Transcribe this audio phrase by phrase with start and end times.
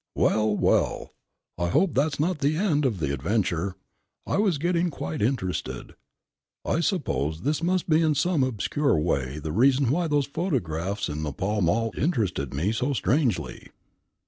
[0.15, 1.11] Well, well!
[1.59, 3.75] I hope that's not the end of the adventure,
[4.25, 5.93] I was getting quite interested.
[6.65, 11.21] I suppose this must be in some obscure way the reason why those paragraphs in
[11.21, 13.69] the Pall Mall interested me so strangely."